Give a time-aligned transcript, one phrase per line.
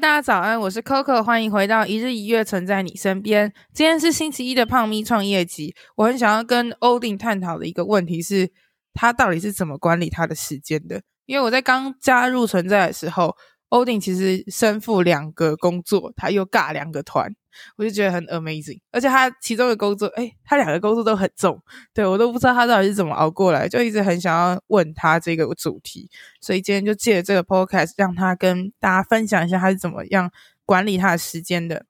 [0.00, 3.52] 大家早安，我是 Coco，欢迎回到一日一月，存在你身边。
[3.74, 8.52] 今天是星期一的胖咪创业集，我很想要跟欧丁探讨的一个问题是，
[8.94, 11.02] 他到底是怎么管理他的时间的？
[11.26, 13.34] 因为我在刚加入存在的时候。
[13.70, 17.30] 欧丁其实身负两个工作，他又尬两个团，
[17.76, 18.80] 我就觉得很 amazing。
[18.90, 26.10] 而且他其中的工作，诶，他两个工作都很重，对，我都不知道他到底是怎么熬过来，就一直很想要问他这个主题。
[26.40, 30.30] 所以今天就借这个 podcast 让他跟大家分享一下他是怎么样
[30.64, 31.86] 管理他的时间的。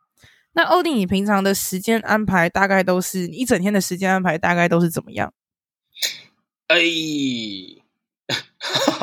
[0.52, 5.32] 那欧弟，你平常的时间安排大概都是，你一整天的时间安排大概都是怎么样？
[6.68, 6.76] 哎。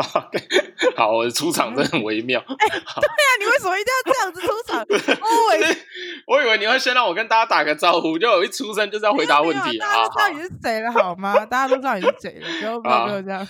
[0.95, 2.39] 好，我的出场真的很微妙。
[2.47, 4.85] 哎、欸，对呀、啊，你为什么一定要这样子出场？
[6.27, 9.77] 我以为你会先让我跟大家打个招呼，就我一出生就是要回答问题。
[9.77, 11.45] 大家都知道你是谁了，好吗？
[11.45, 13.47] 大家都知道你是谁了，不要不要这样。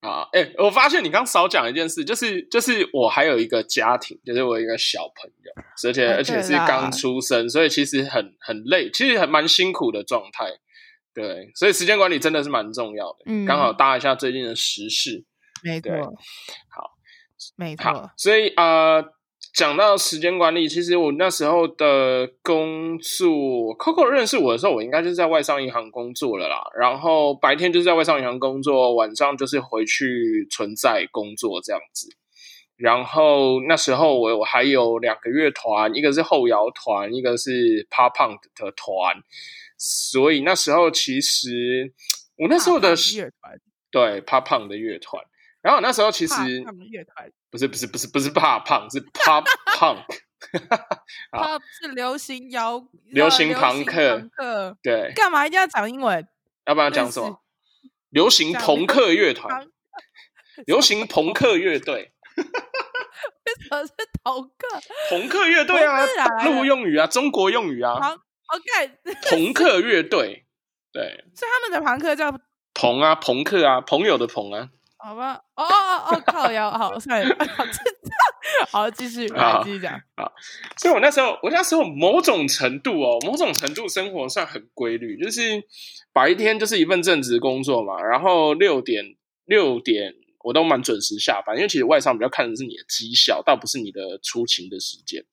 [0.00, 5.52] 啊，哎、欸，我发现你刚少讲一件事，就是就是我还有一个家庭，就是我有一个小朋友，
[5.88, 10.46] 而且而且是刚出生，所以其实很很累，其实还蛮辛苦的状态。
[11.14, 13.18] 对，所以时间管理真的是蛮重要的。
[13.26, 15.24] 嗯，刚好搭一下最近的时事，
[15.62, 15.90] 没错。
[16.68, 16.90] 好，
[17.56, 18.10] 没错。
[18.16, 19.04] 所以啊、呃，
[19.54, 23.28] 讲到时间管理，其实我那时候的工作
[23.78, 26.62] ，Coco 认识我的时候，我应该就是在外商银行工作了啦。
[26.78, 32.08] 然后白天就是在外商银行工作，晚上就是回去存在工作这样子。
[32.76, 39.22] 然后那时候我我还有两个乐团，一个是后摇团，一个是 Pop Punk 的团。
[39.78, 41.92] 所以那时候其实
[42.36, 45.22] 我那时候的乐团对怕胖的乐团，
[45.62, 46.34] 然后那时候其实
[46.90, 49.44] 乐团不是不是不是不是怕胖是 pop
[49.78, 50.04] punk，
[51.30, 54.28] 他是流行摇流行朋克，
[54.82, 56.26] 对，干嘛一定要讲英文？
[56.66, 57.40] 要不要讲什么？
[58.10, 59.66] 流行朋克乐团，
[60.66, 63.92] 流行朋克乐队， 为什么是
[64.22, 64.80] 朋克？
[65.10, 68.16] 朋克乐队啊，大陆用语啊，中国用语啊。
[68.48, 68.98] OK，
[69.30, 70.44] 朋克乐队，
[70.92, 72.30] 对，所以他们的朋克叫
[72.74, 74.68] 朋啊，朋克啊，朋友的朋啊，
[75.04, 77.36] 好吧，哦哦哦，靠腰，好，算了，
[78.70, 80.32] 好，继续，好，继续讲，好，
[80.76, 85.60] 所以我那时候，我那时候某种程度哦，某种程度生活算很规律，就是
[86.12, 89.04] 白天就是一份正职工作嘛，然后六点
[89.44, 90.14] 六点
[90.44, 95.24] 我都蛮准时下班，因为其实外商比较看的是你的绩效，倒不是你的出勤的时间。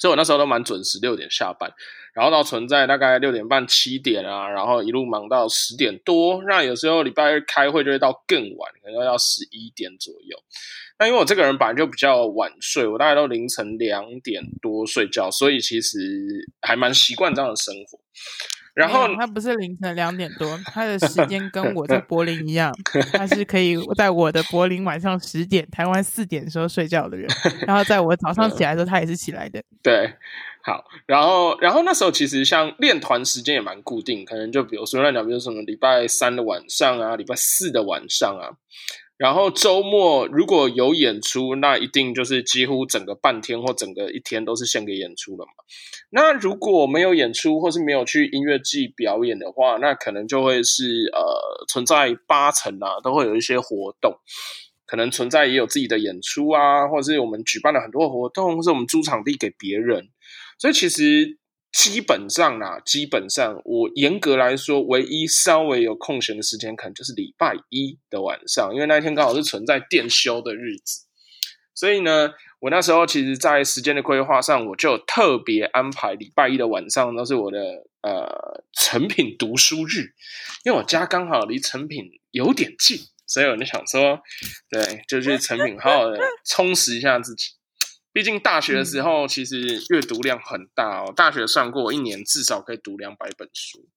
[0.00, 1.70] 所以我那时候都蛮准时，六点下班，
[2.14, 6.42] 然后到存在大概六点半、七点啊，然后一路忙到十点多。
[6.48, 10.36] 那有时候礼拜日开会就会到更晚，可能要十一点左右。
[10.98, 15.98] 那因为我这个人本来就比较晚睡，我大概都凌晨两点多睡觉，所以其实
[16.60, 17.98] 还蛮习惯这样的生活。
[18.80, 22.74] 然后他不是凌晨两点多，他的时间跟我在柏林一样，
[23.12, 27.28] 他是可以在我的柏林晚上十点、台湾四点的时候睡觉的人，
[27.66, 29.62] 然后在我早上起来的时候，他也是起来的。
[29.82, 30.14] 对，
[30.62, 38.56] 好，然后然后那时候其实像练团时间也蛮固定，可能就比如说那讲，比如什么礼拜三的晚上啊，礼拜四的晚上啊。
[39.20, 45.52] 然后周末如果有演出，那一定就是几乎整个半天或整个一天都是献给演出了嘛。
[46.08, 54.14] 那如果没有演出或是没有去音乐季表演的话，那可能就会是呃存在八成啊，都会有一些活动，
[54.86, 60.08] 可能存在也有自己的演出啊，或者是我们举办了很多活动，或是我们租场地给别人，
[60.58, 61.39] 所以其实。
[61.72, 71.06] 基本上啦，基本上我严格来说，唯一稍微有空闲的时间，可能就是礼拜一的晚上，因为那一天刚好是存在店休的日子。
[71.72, 77.58] 所以呢，我那时候其实，在时间的规划上，我就特别安排礼拜一的晚上都是我的
[78.02, 80.12] 呃成品读书日，
[80.64, 84.20] 因为我家刚好离成品有点近，所以我就想说，
[84.68, 87.52] 对，就去成品好好的充实一下自己。
[88.12, 91.12] 毕竟大学的时候，其实阅读量很大哦。
[91.14, 93.88] 大学算过，一年至少可以读两百本书。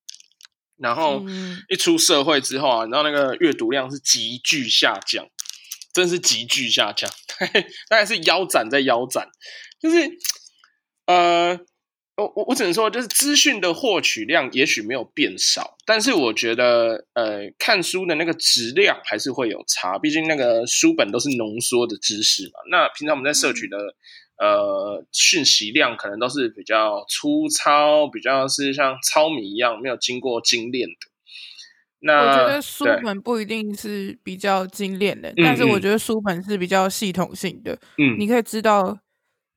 [0.76, 1.24] 然后
[1.68, 5.26] 一出社会之后啊，你知道那个阅读量是急剧下降，
[5.92, 7.10] 真是急剧下降，
[7.88, 9.28] 大概是腰斩在腰斩。
[9.80, 10.10] 就是
[11.06, 11.58] 呃，
[12.16, 19.98] 我我我只能说，就是资讯的获取量也许没有变少，但是我觉得，呃，看书的那个质量还是会有差。
[19.98, 22.60] 毕竟那个书本都是浓缩的知识嘛。
[22.70, 23.76] 那平常我们在摄取的、
[24.36, 30.94] 嗯、呃讯息量，可能都是比较粗糙，比较是像糙米一样没有经过精炼的。
[31.98, 37.72] 那我觉得书本不一定是比较精炼的，但是我觉得书本是比较系统性的。
[37.98, 39.00] 嗯，你可以知道，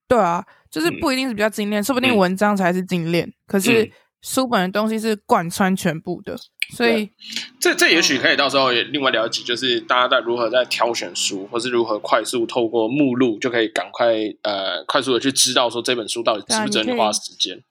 [0.07, 0.43] 对啊。
[0.71, 3.27] 就是不一定是比较精炼，嗯、说不定文章才是精炼。
[3.27, 3.91] 嗯、可是
[4.21, 6.35] 书本的东西是贯穿全部的，
[6.75, 7.09] 所以
[7.59, 14.07] 这这也许可以到时候也另外了解，就是大家在如何在挑选书，或是如何快速透过目录就可以赶快
[14.41, 17.63] 呃快速的去知道说这本书到底值不值得你花时间。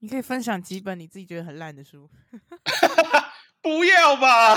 [0.00, 2.10] 你可以分享几本你自己觉得很烂的书。
[3.62, 4.54] 不要吧！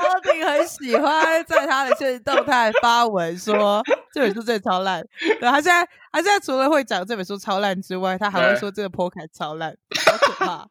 [0.00, 3.82] 欧丁很喜欢在他的现实动态发文说
[4.12, 5.02] 这本书真的超烂。
[5.18, 9.76] 对，他现在他现在除了会讲这本书超烂之外，他还会说这个 podcast 超烂，
[10.06, 10.66] 好可怕！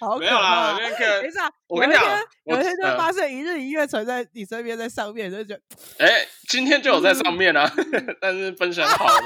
[0.00, 0.18] 好可怕！
[0.18, 2.02] 没有啦，等一下，我跟你讲，
[2.44, 5.60] 有一天就发现一日一月存在你身边，在上面就觉得，
[6.04, 7.70] 哎，今天就有在上面啊，
[8.20, 9.20] 但是分享好了。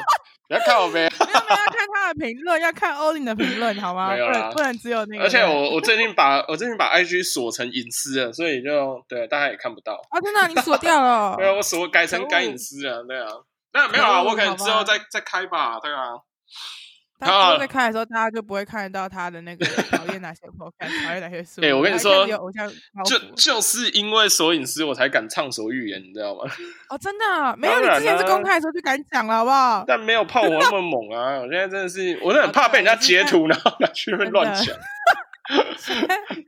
[0.49, 4.11] 不 要看我呗， 没有没有要看他的评论，要看欧林的评论，好吗？
[4.13, 5.25] 没有啦，不能只有那个。
[5.25, 9.95] 而且我我最近把我最近把 IG 锁成隐私了，所以就对大家也看不到。
[10.11, 11.35] 啊，真的，你锁掉了？
[11.39, 13.27] 对啊，我锁改成该隐私了，对啊。
[13.73, 16.13] 那没有啊，我可能之后再再开吧，对啊。
[17.21, 19.65] 他在看的时候，大家就不会看得到他的那个
[19.97, 21.61] 讨厌哪些 podcast，讨厌哪些书。
[21.63, 22.27] 哎，我跟你说，
[23.05, 26.43] 就就是因为索隐私，我才敢畅所欲言，你知道吗？
[26.91, 29.85] 哦，真的，没有你之前是公开的时候就敢讲了，好不好？
[29.87, 31.39] 但没有 炮火那么猛啊！
[31.41, 34.77] 我现在真的是，我是很怕被人家截图，然后拿去乱讲。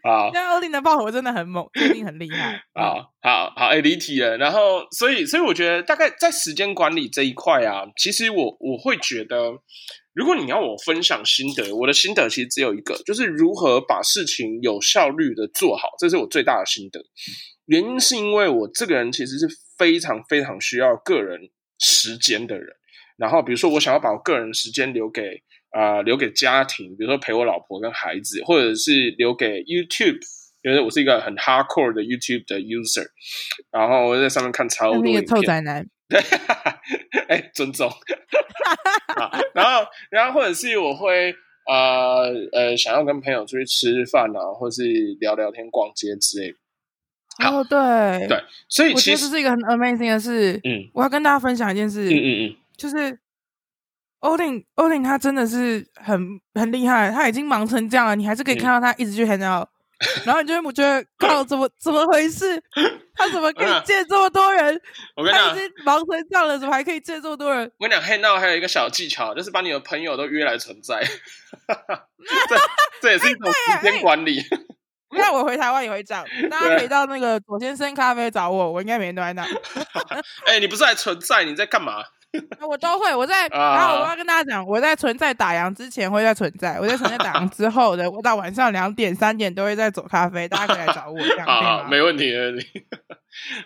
[0.03, 2.61] 好，现在欧丁的爆火真的很猛，一定很厉害。
[2.75, 4.37] 好好好，哎，离题了。
[4.39, 9.53] 然后，所以，所以我觉得，大概在时间管理这一块啊，其实我我会觉得。
[10.17, 17.05] 如果你要我分享心得，我的心得其实只有一个，就是如何把事情有效率的做好，这是我最大的心得。
[17.67, 19.47] 原因是因为我这个人其实是
[19.77, 22.67] 非常非常需要个人时间的人。
[23.19, 30.21] 然后，比如说我想要把我个人时间留给啊、呃，留给家庭，比如说陪我老婆跟孩子，或者是留给 YouTube，
[30.63, 33.07] 因为我是一个很 hardcore 的 YouTube 的 user，
[33.71, 35.27] 然后我在上面看超多影片。
[35.27, 35.87] 臭宅男。
[36.09, 36.21] 对，
[37.29, 37.91] 哎、欸，尊重。
[39.55, 41.35] 然后，然后或者是我会
[41.67, 44.83] 呃呃，想要跟朋友出去吃饭啊，或是
[45.21, 46.59] 聊聊天、逛街之类的。
[47.45, 50.61] 哦，对对，所以其实这是一个很 amazing 的事。
[50.65, 52.09] 嗯，我要跟大家分享一件事。
[52.09, 53.19] 嗯嗯嗯，就是
[54.21, 59.69] 欧丁欧丁他真的是很很厉害，他已经忙成这样了，你还是可以看到他一直去 hang out。
[60.27, 62.63] 然后你就会觉得靠，怎么怎么回事？
[63.17, 64.79] 他怎么可以见这么多人？
[65.17, 67.65] 我跟你讲，他已经忙成这样了，怎么还可以见这么多人？
[67.79, 71.03] 我跟你讲，hang out 还有一个小技巧，就是把你的朋友都约来存在。
[72.49, 72.57] 这
[73.01, 74.43] 这也是一种时间管理。
[75.11, 79.43] 那我回台湾也会这样，大家可以到那个左先生咖啡找我，我应该每天都在那。
[80.45, 81.45] 哎，你不是还存在？
[81.45, 82.05] 你在干嘛？
[82.69, 91.19] 我都会，我在，然后我要跟大家讲，我在存在打烊之前会在存在，我在存在打烊之后的，我到晚上两点三点都会在走咖啡，大家可以来找我。
[91.19, 92.67] 这样好，没问题，没问题。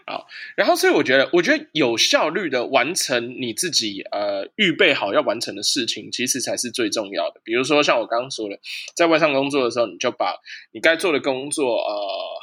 [0.04, 7.40] 好，然后所以我觉得，我觉得有效率的完成你自己呃预备好要完成的事情，其实才是最重要的。
[7.44, 8.58] 比如说像我刚刚说的，
[8.96, 10.35] 在外上工作的时候，你就把
[10.73, 11.94] 你该做的工作呃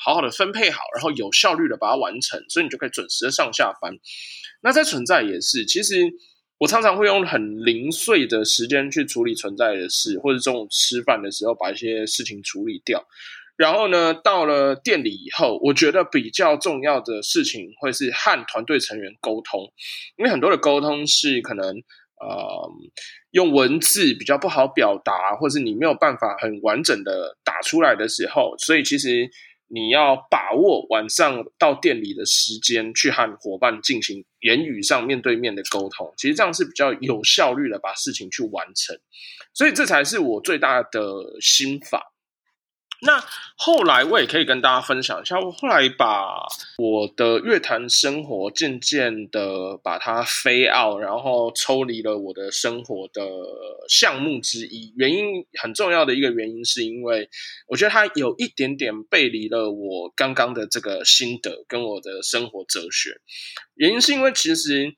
[0.04, 3.94] 好好的分配好，然后有效率的把它完成，所以你就可以准时的上下班。
[4.62, 5.96] 那在存在也是，其实
[6.60, 13.06] 我常常会用很零碎的时间去处理存在的事，或者中午吃饭的时候把一些事情处理掉。
[13.56, 19.72] 然后呢，到了店里以后，我觉得比较重要的事情会是和团队成员沟通，
[20.16, 22.72] 因为很多的沟通是可能呃
[23.32, 29.30] 用文字比较不好表达，或是你没有办法很完整的打出来的时候，所以其实。
[29.70, 38.98] 你要把握晚上到店里的时间，去和伙伴进行言语上面对面的沟通，其实这样是比较有效率的把事情去完成，
[39.54, 41.02] 所以这才是我最大的
[41.42, 42.14] 心法。
[43.02, 43.24] 那
[43.56, 46.46] 后来我也可以跟大家分享一下，我后来把
[46.78, 53.22] 我的乐坛生活渐渐的把它 fade out，然后抽离了我的生活的
[53.88, 54.94] 项目之一。
[54.98, 57.30] 原因很重要的一个原因，是因为
[57.68, 63.22] 我觉得它有一点点背离了我刚刚的这个心得跟我的生活哲学。
[63.76, 64.96] 原因是因为其实。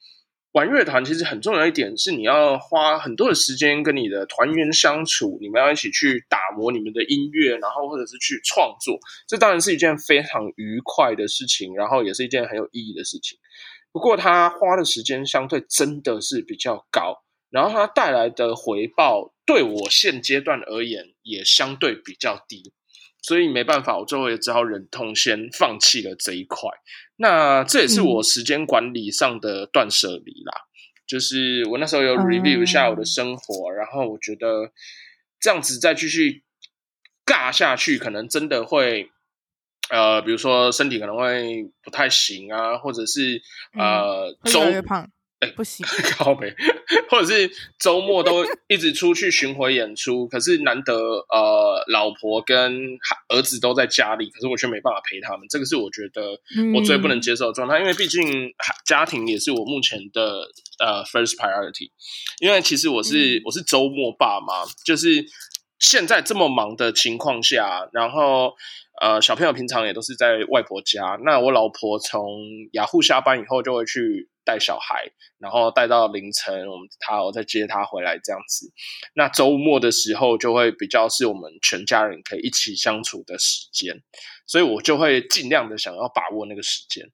[0.51, 13.37] 玩乐团其实很重要一点是，你要花很多的时间跟你的团员相处，你们要一起去打磨你们的音乐，然后或者是去创作，这当然是一件非常愉快的事情，然后也是一件很有意义的事情。
[13.91, 22.73] 不过，他花的时间相对真的是比较高，然后它带来的回报对我现阶段而言也相对比较低，
[23.21, 26.69] 所以没办法，我最后也只好忍痛先放弃了这一块。
[27.21, 30.53] 那这也是我时间管理上的断舍离啦。
[30.55, 34.71] 嗯、就是我那时候有 review 一下我的生活，嗯、然后我觉得
[35.39, 36.43] 这样子再继续
[37.25, 39.11] 尬下去，可能真的会
[39.89, 43.41] 呃，比如说身体可能会不太行啊，或者是
[43.73, 45.09] 呃，周、胖。
[45.39, 45.85] 哎，欸、不行，
[46.17, 46.53] 靠北，
[47.09, 50.93] 或者是周末都一直出去巡回演出，可是难得
[51.29, 52.97] 呃，老婆跟
[53.29, 56.39] 儿子都在家里，可是我却没办法陪他们，这个是我觉得
[56.75, 58.53] 我最不能接受的状态，嗯、因为毕竟
[58.85, 60.41] 家庭也是我目前的
[60.79, 61.89] 呃 first priority，
[62.39, 65.25] 因为其实我是、嗯、我是周末爸妈，就是
[65.79, 68.53] 现在这么忙的情况下，然后
[69.01, 72.39] 呃小朋友平常也都是在外婆家，那我老婆从
[72.73, 74.29] 雅虎下班以后就会去。
[74.45, 75.05] 带小孩，
[75.37, 78.71] 然后带到凌晨，我们她我再接她回来这样子。
[79.13, 84.01] 那周末的时候就会比较是我们全家人可以一起相处的时间，
[84.47, 87.11] 所以我就会尽量的想要把握那个时间。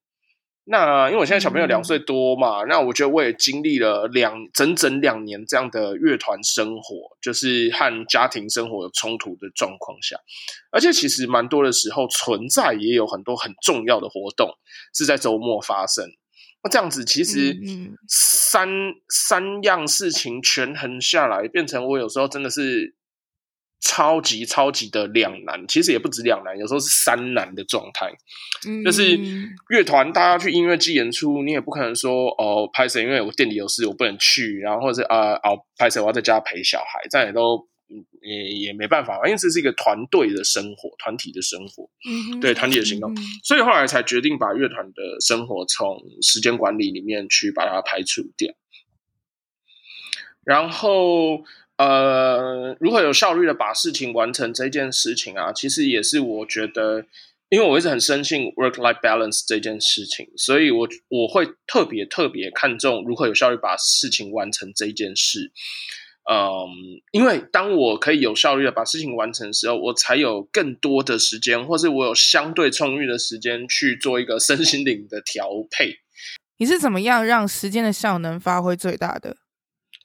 [0.68, 10.18] 那因为我现在小朋友两岁多嘛，嗯、那我觉得我也经历了两整整两年这样的乐团生活，就是和家庭生活有冲突的状况下，
[10.72, 14.50] 而且其实蛮多的时候存在也有很多很重要的活动
[14.94, 16.06] 是在周末发生。
[16.64, 17.56] 那这样子，其实
[18.08, 18.90] 三、嗯。
[18.90, 22.96] 嗯、三样事情权衡下来，变成我有时候真的是
[23.86, 25.66] 超级超级的两难。
[25.68, 28.12] 其实也不止两难，有时候是三难的状态。
[28.68, 29.18] 嗯、就是
[29.70, 33.04] 乐团大家去音乐季演出，你也不可能说哦，拍谁？
[33.04, 34.60] 因为我店里有事，我不能去。
[34.60, 36.02] 然后或者是啊，哦，拍谁？
[36.02, 37.68] 我要在家陪小孩，这样也都。
[38.20, 48.52] 也也没办法，因为这是一个团队的生活，团体的生活，嗯哼，对，团体的行动，嗯、所以后来才决定把乐团的生活从时间管理里面去把它排除掉。
[50.44, 51.44] 然后，
[51.78, 57.06] 呃，如何有效率的把事情完成这件事情啊，其实也是我觉得，
[57.50, 65.52] 因为我一直很深信 work-life balance 这件事情，所以我我会特别特别看重如何有效率把事情完成这件事。
[66.32, 66.68] 嗯，
[67.12, 75.98] 因为当我可以有效率的把事情完成的时候，我才有更多的时间，或是我有相对充裕的时间去做一个 身心灵的调配。
[76.58, 79.36] 你是怎么样让时间的效能发挥最大的？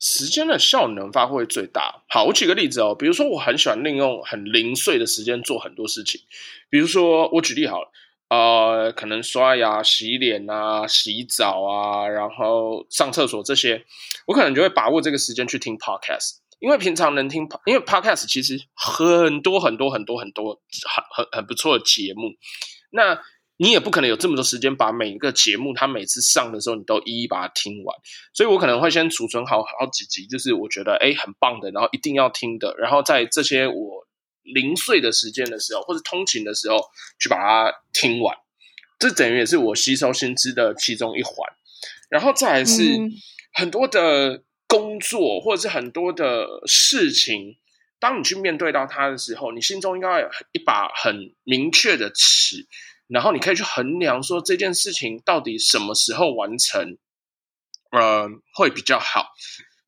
[0.01, 2.03] 时间的效能发挥最大。
[2.09, 6.23] 好，我举个例子哦，比如说我很喜欢利用很零碎的时间做很多事情，
[6.71, 7.93] 比如说我举例好了。
[8.31, 13.85] 呃，可能刷牙、洗脸啊、洗澡啊，然后上厕所这些，
[14.25, 22.29] 我可能就会把握这个时间去听 podcast，因为平常能听，因为 podcast 其实很多很多很多很多很很很不错的节目，
[22.93, 23.21] 那
[23.61, 27.97] 你也不可能有这么多时间把每一个节目，它每次上的时候你都一一把它听完，
[28.33, 34.07] 所以我可能会先储存好好几集，就是我觉得诶很棒的，然后一定要听的，然后在这些我。
[34.43, 36.79] 零碎的时间的时候，或者通勤的时候，
[37.21, 38.37] 去把它听完，
[38.99, 41.35] 这等于也是我吸收新知的其中一环。
[42.09, 42.83] 然后再来是
[43.53, 47.59] 很多的工作，或者是很多的事情，
[48.01, 52.67] 当你去面对到它的时候，你心中应该有一把很明确的尺，
[53.11, 56.97] 然后你可以去衡量说这件事情到底什么时候完成，
[57.91, 59.27] 呃，会比较好。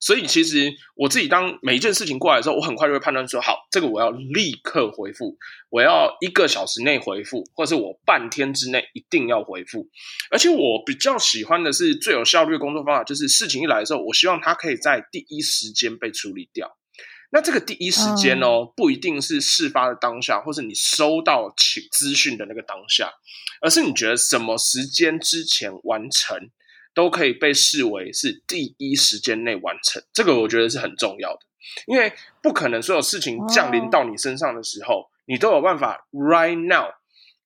[0.00, 5.38] 所以，其实我自己当每一件事情过来的时候，我很快就会判断说：好，这个我要立刻回复，
[5.70, 9.88] 我要一个小时内回复，或者是我半天之内一定要回复。
[10.32, 16.76] 而且，我比较喜欢的是最有效率的工作方法，就是事情一来的时候，我希望它可以在第一时间被处理掉。
[17.32, 21.52] 那这个第一时间哦，不一定是事发的当下，或是你收到
[21.90, 23.12] 资讯的那个当下，
[23.60, 26.50] 而是你觉得什么时间之前完成。
[26.94, 31.40] 都可以被视为是第一时间内完成，这个我觉得是很重要的，
[31.86, 32.12] 因为
[32.42, 36.92] 不可能所有事情降临到你身上的时候，你都有办法 right now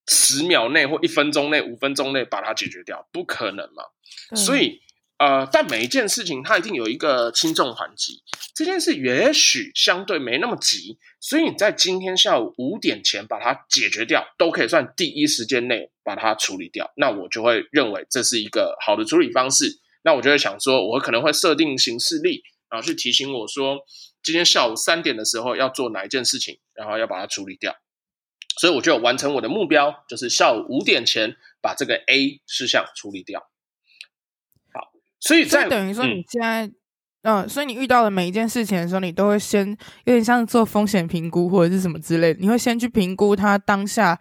[0.05, 3.85] 十秒内或一分钟内、五分钟内把它解决掉，不可能嘛，
[4.35, 4.81] 所以。
[5.17, 8.21] 呃，但每一件事情它一定有一个轻重缓急，
[8.53, 16.91] 这件事也许相对没那么急，所以你在今天下午五点前把它解决掉，都可以算第一时间内把它处理掉。
[16.95, 19.79] 那我就会认为这是一个好的处理方式。
[20.03, 23.79] 那我就会想说，我可能会设定行事历，然后去提醒我说，
[24.21, 27.75] 今天下午三点的时候要做哪一件事情，然后要把它处理掉。
[28.61, 33.49] 所以我就完成我的目标，就是下午五点前把这个 A 事项处理掉。
[35.19, 36.65] 所以在，等于说你现在，
[37.23, 39.67] 嗯、呃，所以你遇到的每一件事情的时候，你都会先
[40.05, 44.19] 有点像做风险评估或者是什么之类的，你会先去评估它当下，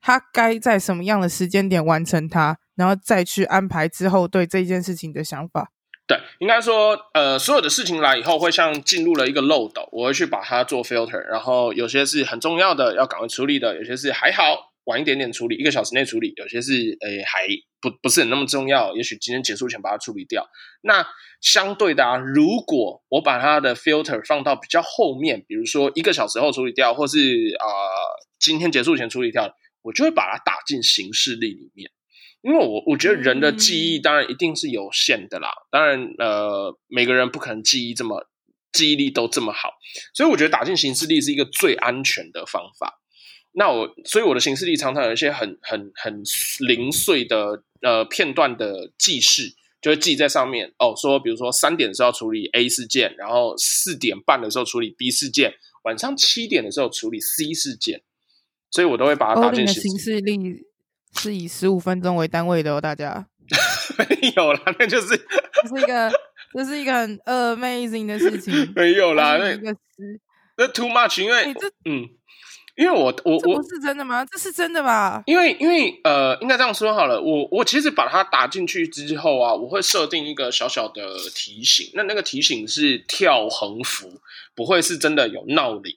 [0.00, 5.70] 它该在什么样的时间点完成它，然后再去安排之后对这件事情的想法。
[6.06, 17.46] 对，应该说，呃，所有的事情来以后，会像进入了一个漏斗，我会去把它做 filter，然后有些是很重要的，要赶快处理的，有些是还好，晚一点点处理，一个小时内处理，有些是，诶，还
[17.80, 20.46] 不不是很那么重要，也许今天结束前把它处理掉。
[20.82, 21.06] 那
[21.40, 27.18] 相对的啊，如果我把它的 filter 放到比较后面，比如说一个小时后处理掉，或是
[27.58, 31.90] 啊、呃，今天结束前处理掉，我就会把它打进行事历里面。
[32.42, 38.26] 因为我我觉得人的记忆当然一定是有限的啦，嗯、当然呃每个人不可能记忆这么
[38.72, 39.74] 记忆力都这么好，
[40.14, 42.98] 所以我觉得打进行事历是一个最安全的方法。
[43.52, 46.22] 那我所以我的行事历常常有一些很很很
[46.60, 49.52] 零碎的呃片段的记事，
[49.82, 50.94] 就会记在上面哦。
[50.96, 58.02] 说比如说三点的时候要处理 A 事件，然后四点半的时候处理 B 事件，晚上七点的时候处理 C 事件，
[58.70, 60.64] 所以我都会把它打进行事历。
[61.18, 63.26] 是以十五分钟为单位的哦，大家
[63.98, 66.12] 没有啦，那就是这是一个
[66.54, 69.76] 这是一个很 amazing 的事情， 没有啦，那个
[70.56, 72.08] 那 too much，因为、欸、这嗯。
[72.80, 74.24] 因为我我我不是真的吗？
[74.24, 75.22] 这是真的吧？
[75.26, 77.20] 因为因为呃，应该这样说好了。
[77.20, 81.02] 我我其实把它打进去之后啊，我会设定一个小小的
[81.34, 81.90] 提醒。
[81.92, 84.08] 那那个提醒是跳横幅，
[84.54, 85.94] 不会是真的有闹铃，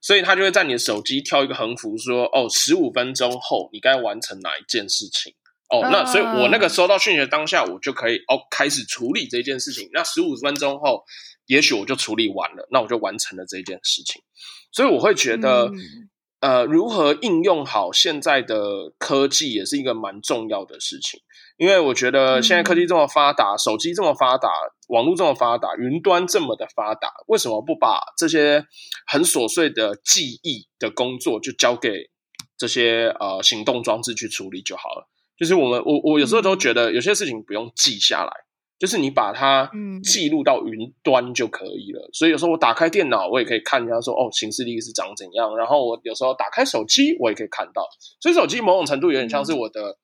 [0.00, 5.34] 所以它就会在你的手机跳一个横幅说，说哦，十五分钟后你该完成哪一件事情。
[5.68, 9.90] 哦，那所以我那个收到讯息的当下，我就可以哦开始处理这件事情。
[9.92, 11.02] 那十五分钟后，
[11.46, 14.22] 也许我就处理完了，那我就完成了这件事情。
[14.70, 15.64] 所以我会觉得。
[15.64, 16.06] 嗯
[16.40, 21.20] 呃，如何应用好现在的科技也是一个蛮重要的事情，
[21.58, 24.48] 因为我觉得现在科技这么发达，嗯、手机这么发达，
[24.88, 28.64] 网络这么发达，云端这么的发达，为什么不把这些
[29.06, 32.10] 很琐碎的记忆的工作就交给
[32.56, 35.08] 这些呃行动装置去处理就好了？
[35.38, 38.32] 就是我们我我有时候都觉得有些事情不用记下来。
[38.80, 39.70] 就是你把它
[40.02, 45.54] 记录到云端就可以了，嗯、所以有时候我打开电脑，我也可以看一下说哦，行事历是长怎样。
[45.54, 47.86] 然后我有时候打开手机，我也可以看到。
[48.20, 49.98] 所以手机某种程度有点像是我的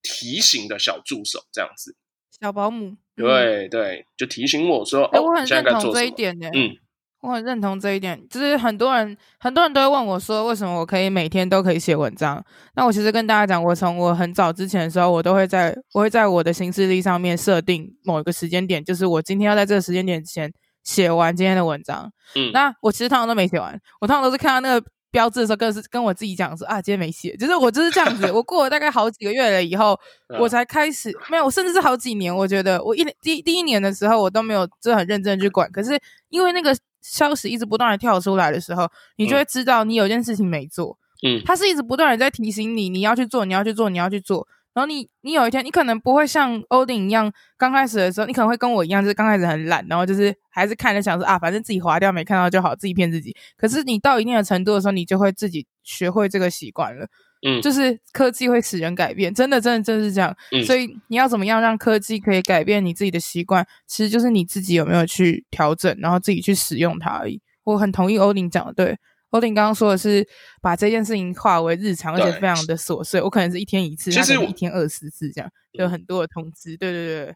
[0.00, 1.96] 提醒的小助手这样子，
[2.40, 2.96] 小保姆。
[3.16, 6.48] 对对，就提醒我说，欸、哦，我很认同这一点呢。
[6.54, 6.76] 嗯。
[7.20, 12.42] 我很认同这一点，就是很多人很多人都会问我说，为什么我可以每天都可以写文章？
[12.74, 20.50] 那我其实跟大家讲，我从我很早之前的时候，我都会在我会在我的行事历上面设定某一个时间点，就是我今天要在这个时间点前
[20.82, 22.10] 写完今天的文章。
[22.36, 28.30] 嗯，那我其实通常都没写完，我通常都是看到那个标志的时候，跟是跟我自己讲说啊，今天没写，就是我就是这样子。
[28.32, 29.98] 我过了大概好几个月了以后，
[30.38, 36.76] 我才开始没有，我甚至是好几年，我觉得我一第第一年的时候，我都没有就很认真去管，可是因为那个。
[37.02, 40.98] 消息一直不断的跳出来的时候，你就会知道你有件事情没做。
[41.26, 44.46] 嗯，它是一直不断的在提醒你，你要去做，你要去做，你要去做。
[44.80, 53.36] 然后你，你有一天，你可能不会像欧丁一样，刚开始的时候，你可能会跟我一样，就是刚开始很懒，然后就是还是看着想说啊，反正自己划掉没看到就好，自己骗自己。
[53.58, 57.06] 可是你到一定的程度的时候，你就会自己学会这个习惯了。
[57.46, 60.34] 嗯，就是科技会使人改变，真的，真的，真的是这样。
[60.52, 67.38] 嗯，所以你要怎么样让科技可以改变你自己的习惯，其实就是你自己有没有去调整，然后自己去使用它而已。
[67.64, 68.96] 我很同意欧林讲的，对，
[69.30, 70.26] 欧林刚刚说的是
[70.62, 73.20] 把这件事情化为日常，而且非常的琐碎。
[73.20, 76.76] 我可能是一天一次，其实一天二十次这样，有很多的通知。
[76.76, 77.34] 对对对。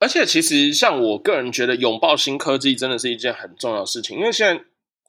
[0.00, 4.64] 而且其实像我个人觉得，拥抱新科技真的是一件很重要的事情，因为现在。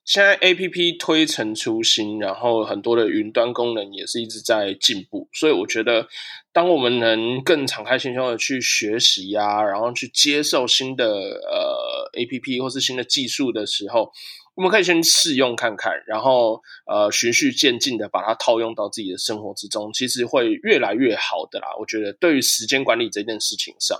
[0.05, 6.07] 现在 APP 推陈出新，然后很多的云端功能也是一直在进步，所以我觉得，
[6.53, 14.11] 当我们能更敞开心胸的去学习呀、啊，然后去接受新的呃 APP 或是新的技术的时候。
[14.55, 21.67] 我们可以先试用看看，然后呃循序渐进的把它套用到自己的生活之中，其实会越来越好的啦。
[21.77, 23.99] 我觉得对于时间管理这件事情上，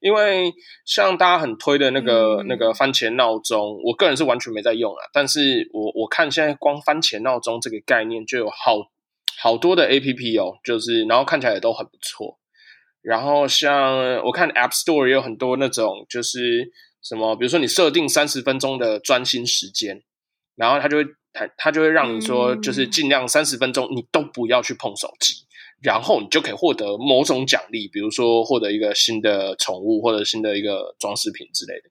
[0.00, 0.52] 因为
[0.84, 5.06] 像大家很推的那个、嗯、那个番茄闹钟，我个人是完全没在用啊。
[5.12, 8.90] 但是我我看现在光番茄闹钟这个概念就有好
[9.40, 12.40] 好多的 APP 哦，就是然后看起来也都很不错。
[13.02, 16.72] 然后像我看 App Store 也有很多那种就是。
[17.02, 17.34] 什么？
[17.34, 20.02] 比如说你设定三十分钟的专心时间，
[20.54, 25.34] 然后他就会他他就会让你说，就是尽量三十分钟你都不要去碰手机，
[25.82, 31.90] 然后你就可以获得某种奖励，比如说获得一个新的宠物或者新的一个装饰品之类的。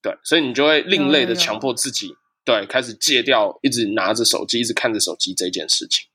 [0.00, 6.06] 对，所以你就会另类的强迫自己，对，开始戒掉一直拿着手机、一直看着手机这件事情。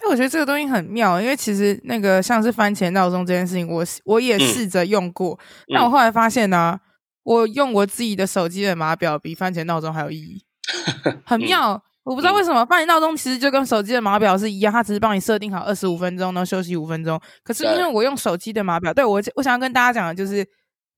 [0.00, 6.78] 因为我觉得这个东西很妙，因为其实那个像是番茄闹钟这件事情，我我也试着用过，嗯、但我后来发现呢、
[7.24, 10.42] 我用我自己的手机的码表比番茄闹钟还有意义，
[11.26, 11.72] 很妙。
[11.72, 17.20] 嗯、我不知道为什么、嗯、番茄闹钟其实就跟手机的码表是一样，它只是帮你设定好二十五分钟，然后休息五分钟。
[17.42, 20.46] 可是因为我用手机的码表，对，我我想要跟大家讲的就是，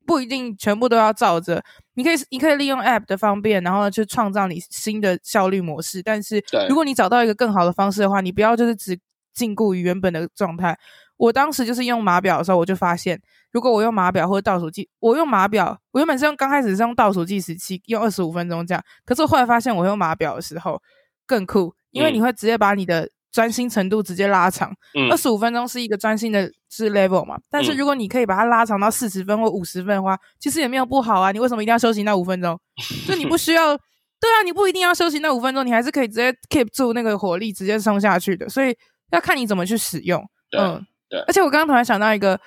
[0.07, 1.63] 不一定全部都要照着。
[1.95, 6.03] 你可以你可以利用 App 的方便，然后去创造你新的效率模式。
[6.03, 8.99] 但是如果你找到一个更好的方式的话，你不要就是只
[9.33, 10.79] 禁锢于原本的状态。
[11.17, 13.21] 我当时就是用码表的时候，我就发现，
[13.53, 18.83] 如果我用码表或者倒数计，我用码表，我原本是用刚开始是用倒数计时器，用二十五分钟这样。
[19.05, 20.81] 可是我后来发现，我用码表的时候
[21.27, 24.73] 更酷，因为你会直接把你的专心程度直接拉长。
[25.11, 31.33] 二十五分钟是一个专心的是 level 嘛，但是如果你可以把它拉长到四十分或五十分的话，其实也没有不好啊。
[31.33, 32.59] 你为什么一定要休息那五分钟？
[33.07, 38.49] 就你不需要，对啊，你不一定要休息那五分钟，你还是可以直接 keep 住那个火力，直接冲下去的。
[38.49, 38.77] 所以
[39.11, 40.23] 要看你怎么去使用，
[40.57, 40.85] 嗯。
[41.09, 42.41] 对而且我刚刚突然想到一个，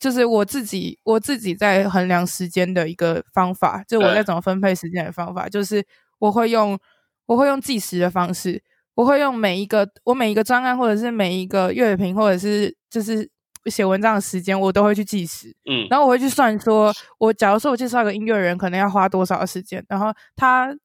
[0.00, 5.84] 就是我自己我自己在衡量时间的一个方法，就我在怎么分配时间的方法，就是
[6.18, 6.78] 我会用
[7.26, 8.62] 我会用计时的方式，
[8.96, 13.30] 我会用每一个我每一个专案或者是每一个乐评或者是就是
[13.66, 20.76] 写文章的时间，我都会去计时，嗯，然后我会去算说，我假如说我介绍一个音乐人，可能要花多少时间，然后他。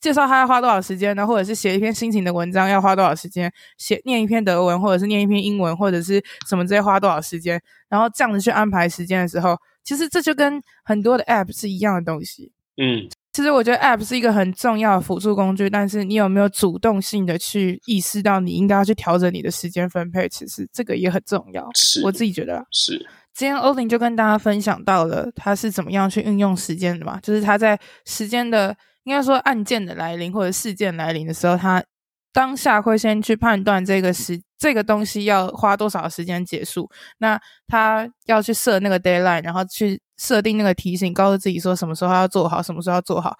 [0.00, 1.32] 介绍他要花多少时间然后？
[1.32, 3.50] 或者是写一篇心情的文章要花多少时间？
[3.78, 7.58] 写念一篇德文，或者是念一篇英文，或者是什么这些花多少时间？
[7.88, 12.52] 然后这样子去安排时间的时候，其实这就跟很多的 App 是一样的东西。
[12.76, 20.26] 嗯，其实我觉得 App 是一个很重要的辅助工具，但是你有没有主动性的去意识到你应该要去调整你的时间分配？
[20.28, 21.68] 其实这个也很重要。
[21.74, 23.06] 是，我自己觉得是。
[23.34, 28.74] 今天 Olin 就跟大家分享到了他是怎么样去运用时间的嘛，就是他在时间的。
[29.06, 31.84] 应该说，案件的来临或者事件来临的时候，他
[32.32, 36.88] 当下会先去判断这个时这个东西要花多少时间结束。
[37.18, 43.36] 那他要去设那个 deadline，然后去设定那个提醒，告诉自己说什么时候要做好，什么时候要做好。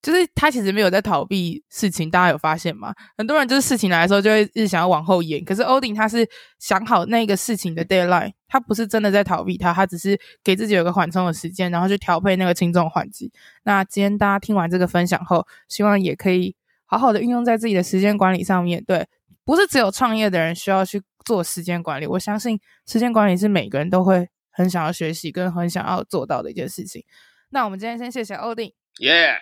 [0.00, 2.94] 就是他其实没有在逃避事情，大家有发现吗？
[3.16, 6.24] 很多人就是事情来的时候就会一直想要往后延，可是 Odin 他是
[6.60, 13.32] 想好那个事情的 deadline，他不是真的在逃避他，他只是给自己有个缓冲的时间，然后去调配那个轻重缓急。
[13.64, 16.54] 那今天大家听完这个分享后，希望也可以
[16.86, 18.82] 好好的运用在自己的时间管理上面。
[18.86, 19.04] 对，
[19.44, 24.28] 不是只有创业的人需要去做时间管理，我相信时间管理是每个人都会
[24.58, 27.04] 很想要学习跟很想要做到的一件事情。
[27.50, 29.38] 那我们今天先谢谢 Odin，耶。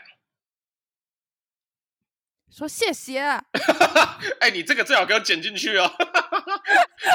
[2.57, 3.45] 说谢谢啊！
[4.41, 5.93] 哎、欸，你这个最好给我剪进去哦！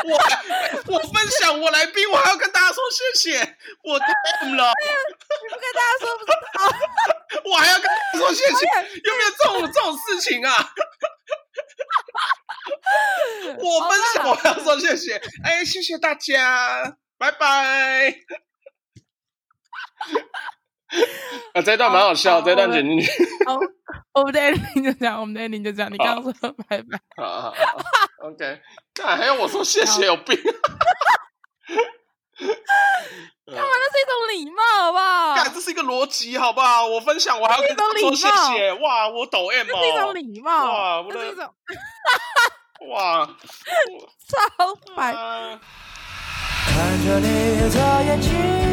[0.06, 3.40] 我我分享我来宾，我还要跟大家说谢谢，
[3.84, 4.66] 我懂了。
[4.66, 4.94] 哎呀，
[5.42, 6.70] 你不跟大家说不是好？
[7.50, 8.66] 我还要跟大家说谢谢，
[9.04, 10.74] 有没有这种这种事情啊？
[13.58, 18.10] 我分享我要说谢谢，哎、欸，谢谢大家，拜拜。
[21.54, 23.12] 啊，这段蛮好笑，这段剪进去。
[23.46, 23.60] 好，
[24.14, 25.94] 我们的 ending 就这样，我们的 ending 就这样。
[25.94, 26.34] 你刚刚说
[26.68, 27.00] 拜拜。
[27.16, 27.78] 好好好
[28.24, 28.60] ，OK。
[28.98, 30.08] 那还要我说谢谢？
[30.08, 30.36] 有病。
[33.46, 33.68] 干嘛？
[33.70, 35.36] 那是一种礼貌，好不好？
[35.36, 36.88] 干这是一个逻辑，好不好？
[36.88, 38.74] 我分享，我还要跟你说谢谢。
[38.74, 39.70] 哇，我抖 M 哦。
[39.70, 40.66] 这是一种礼貌。
[40.66, 41.54] 哇，这是一种。
[42.90, 43.30] 哇，
[44.28, 45.14] 超白。
[46.82, 48.71] 看着你的眼睛。